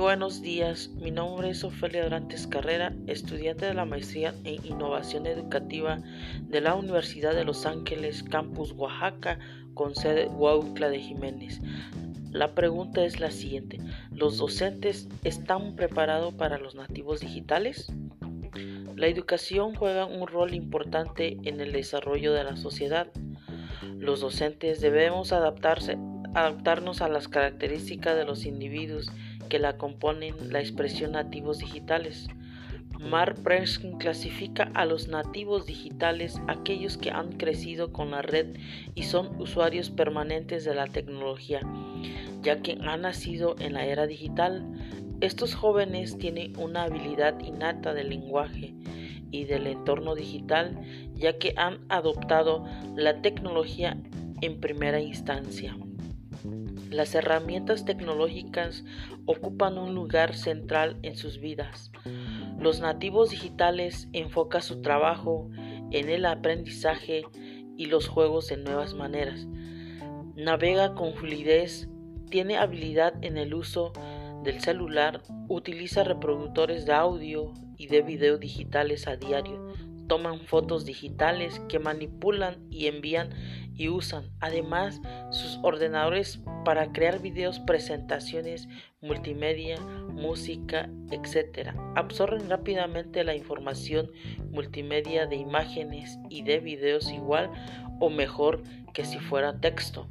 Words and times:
buenos 0.00 0.40
días. 0.40 0.88
Mi 0.98 1.10
nombre 1.10 1.50
es 1.50 1.62
Ofelia 1.62 2.04
Durantes 2.04 2.46
Carrera, 2.46 2.94
estudiante 3.06 3.66
de 3.66 3.74
la 3.74 3.84
maestría 3.84 4.34
en 4.44 4.64
Innovación 4.64 5.26
Educativa 5.26 5.98
de 6.48 6.62
la 6.62 6.74
Universidad 6.74 7.34
de 7.34 7.44
Los 7.44 7.66
Ángeles, 7.66 8.22
Campus 8.22 8.72
Oaxaca, 8.72 9.38
con 9.74 9.94
sede 9.94 10.26
Huautla 10.28 10.88
de 10.88 11.00
Jiménez. 11.00 11.60
La 12.30 12.54
pregunta 12.54 13.04
es 13.04 13.20
la 13.20 13.30
siguiente. 13.30 13.78
¿Los 14.10 14.38
docentes 14.38 15.06
están 15.22 15.76
preparados 15.76 16.32
para 16.32 16.56
los 16.56 16.74
nativos 16.74 17.20
digitales? 17.20 17.92
La 18.96 19.06
educación 19.06 19.74
juega 19.74 20.06
un 20.06 20.26
rol 20.26 20.54
importante 20.54 21.36
en 21.44 21.60
el 21.60 21.72
desarrollo 21.72 22.32
de 22.32 22.44
la 22.44 22.56
sociedad. 22.56 23.08
Los 23.98 24.20
docentes 24.20 24.80
debemos 24.80 25.32
adaptarse, 25.32 25.98
adaptarnos 26.34 27.02
a 27.02 27.08
las 27.08 27.28
características 27.28 28.16
de 28.16 28.24
los 28.24 28.46
individuos 28.46 29.12
que 29.50 29.58
la 29.58 29.76
componen 29.76 30.34
la 30.50 30.60
expresión 30.60 31.12
nativos 31.12 31.58
digitales. 31.58 32.28
Mark 32.98 33.42
Preskin 33.42 33.98
clasifica 33.98 34.70
a 34.74 34.84
los 34.84 35.08
nativos 35.08 35.66
digitales 35.66 36.40
aquellos 36.48 36.96
que 36.96 37.10
han 37.10 37.32
crecido 37.32 37.92
con 37.92 38.12
la 38.12 38.22
red 38.22 38.56
y 38.94 39.02
son 39.02 39.40
usuarios 39.40 39.90
permanentes 39.90 40.64
de 40.64 40.74
la 40.74 40.86
tecnología, 40.86 41.60
ya 42.42 42.62
que 42.62 42.78
han 42.82 43.02
nacido 43.02 43.56
en 43.58 43.74
la 43.74 43.84
era 43.84 44.06
digital. 44.06 44.66
Estos 45.20 45.54
jóvenes 45.54 46.16
tienen 46.16 46.56
una 46.58 46.84
habilidad 46.84 47.38
innata 47.40 47.92
del 47.92 48.10
lenguaje 48.10 48.74
y 49.30 49.44
del 49.44 49.66
entorno 49.66 50.14
digital, 50.14 50.78
ya 51.14 51.38
que 51.38 51.54
han 51.56 51.80
adoptado 51.88 52.64
la 52.96 53.20
tecnología 53.20 53.96
en 54.40 54.60
primera 54.60 55.00
instancia. 55.00 55.76
Las 56.90 57.14
herramientas 57.14 57.84
tecnológicas 57.84 58.84
ocupan 59.24 59.78
un 59.78 59.94
lugar 59.94 60.34
central 60.34 60.98
en 61.02 61.16
sus 61.16 61.38
vidas. 61.38 61.92
Los 62.58 62.80
nativos 62.80 63.30
digitales 63.30 64.08
enfocan 64.12 64.60
su 64.60 64.82
trabajo 64.82 65.48
en 65.92 66.08
el 66.08 66.26
aprendizaje 66.26 67.22
y 67.76 67.86
los 67.86 68.08
juegos 68.08 68.50
en 68.50 68.64
nuevas 68.64 68.94
maneras. 68.94 69.46
Navega 70.34 70.96
con 70.96 71.14
fluidez, 71.14 71.88
tiene 72.28 72.58
habilidad 72.58 73.14
en 73.22 73.36
el 73.36 73.54
uso 73.54 73.92
del 74.42 74.60
celular, 74.60 75.22
utiliza 75.48 76.02
reproductores 76.02 76.86
de 76.86 76.92
audio 76.92 77.52
y 77.76 77.86
de 77.86 78.02
video 78.02 78.36
digitales 78.36 79.06
a 79.06 79.16
diario, 79.16 79.72
toman 80.08 80.40
fotos 80.40 80.84
digitales 80.84 81.60
que 81.68 81.78
manipulan 81.78 82.66
y 82.68 82.86
envían 82.86 83.30
y 83.80 83.88
usan 83.88 84.30
además 84.40 85.00
sus 85.30 85.58
ordenadores 85.62 86.38
para 86.66 86.92
crear 86.92 87.22
videos, 87.22 87.60
presentaciones, 87.60 88.68
multimedia, 89.00 89.80
música, 90.12 90.90
etc. 91.10 91.70
Absorben 91.96 92.50
rápidamente 92.50 93.24
la 93.24 93.34
información 93.34 94.10
multimedia 94.50 95.26
de 95.26 95.36
imágenes 95.36 96.18
y 96.28 96.42
de 96.42 96.60
videos 96.60 97.10
igual 97.10 97.50
o 98.00 98.10
mejor 98.10 98.62
que 98.92 99.06
si 99.06 99.18
fuera 99.18 99.58
texto. 99.60 100.10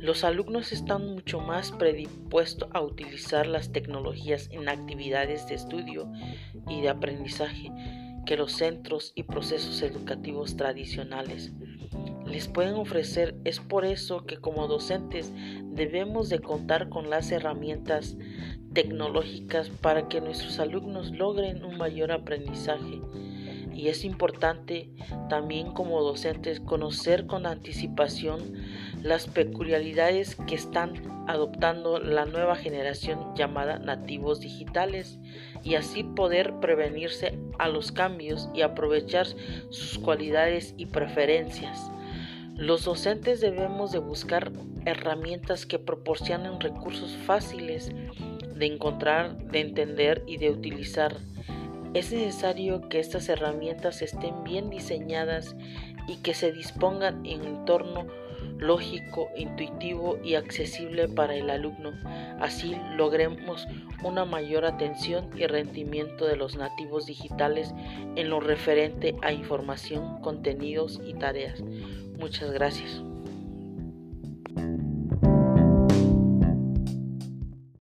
Los 0.00 0.24
alumnos 0.24 0.72
están 0.72 1.14
mucho 1.14 1.38
más 1.38 1.70
predispuestos 1.70 2.68
a 2.72 2.80
utilizar 2.80 3.46
las 3.46 3.70
tecnologías 3.70 4.48
en 4.50 4.68
actividades 4.68 5.46
de 5.46 5.54
estudio 5.54 6.10
y 6.68 6.80
de 6.80 6.88
aprendizaje 6.88 7.70
que 8.26 8.36
los 8.36 8.50
centros 8.50 9.12
y 9.14 9.22
procesos 9.22 9.80
educativos 9.82 10.56
tradicionales 10.56 11.52
les 12.30 12.48
pueden 12.48 12.74
ofrecer. 12.74 13.34
Es 13.44 13.60
por 13.60 13.84
eso 13.84 14.24
que 14.24 14.38
como 14.38 14.66
docentes 14.66 15.32
debemos 15.64 16.28
de 16.28 16.40
contar 16.40 16.88
con 16.88 17.10
las 17.10 17.30
herramientas 17.30 18.16
tecnológicas 18.72 19.68
para 19.68 20.08
que 20.08 20.20
nuestros 20.20 20.58
alumnos 20.60 21.10
logren 21.10 21.64
un 21.64 21.76
mayor 21.76 22.12
aprendizaje. 22.12 23.00
Y 23.74 23.88
es 23.88 24.04
importante 24.04 24.90
también 25.28 25.72
como 25.72 26.02
docentes 26.02 26.60
conocer 26.60 27.26
con 27.26 27.46
anticipación 27.46 28.40
las 29.02 29.26
peculiaridades 29.26 30.34
que 30.34 30.54
están 30.54 31.24
adoptando 31.28 31.98
la 31.98 32.26
nueva 32.26 32.56
generación 32.56 33.34
llamada 33.34 33.78
nativos 33.78 34.40
digitales 34.40 35.18
y 35.62 35.76
así 35.76 36.02
poder 36.02 36.54
prevenirse 36.60 37.38
a 37.58 37.68
los 37.68 37.92
cambios 37.92 38.50
y 38.54 38.62
aprovechar 38.62 39.26
sus 39.70 39.98
cualidades 39.98 40.74
y 40.76 40.86
preferencias. 40.86 41.90
Los 42.60 42.84
docentes 42.84 43.40
debemos 43.40 43.90
de 43.90 44.00
buscar 44.00 44.52
herramientas 44.84 45.64
que 45.64 45.78
proporcionen 45.78 46.60
recursos 46.60 47.16
fáciles 47.24 47.90
de 48.54 48.66
encontrar, 48.66 49.34
de 49.46 49.60
entender 49.60 50.22
y 50.26 50.36
de 50.36 50.50
utilizar. 50.50 51.16
Es 51.94 52.12
necesario 52.12 52.86
que 52.90 52.98
estas 53.00 53.30
herramientas 53.30 54.02
estén 54.02 54.44
bien 54.44 54.68
diseñadas 54.68 55.56
y 56.06 56.16
que 56.16 56.34
se 56.34 56.52
dispongan 56.52 57.24
en 57.24 57.40
un 57.40 57.46
entorno 57.46 58.06
lógico, 58.60 59.30
intuitivo 59.36 60.18
y 60.22 60.34
accesible 60.34 61.08
para 61.08 61.34
el 61.34 61.50
alumno. 61.50 61.92
Así 62.40 62.76
logremos 62.96 63.66
una 64.04 64.24
mayor 64.24 64.64
atención 64.64 65.30
y 65.36 65.46
rendimiento 65.46 66.26
de 66.26 66.36
los 66.36 66.56
nativos 66.56 67.06
digitales 67.06 67.74
en 68.16 68.30
lo 68.30 68.40
referente 68.40 69.16
a 69.22 69.32
información, 69.32 70.20
contenidos 70.20 71.00
y 71.04 71.14
tareas. 71.14 71.62
Muchas 72.18 72.50
gracias. 72.52 73.02